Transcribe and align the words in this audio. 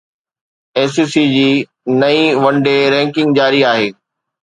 اي 0.75 0.83
C 0.93 1.03
C 1.13 1.23
جي 1.35 1.49
نئين 1.99 2.27
one 2.43 2.55
day 2.65 2.77
ranking 2.93 3.33
جاري 3.39 3.65
آهي 3.73 3.89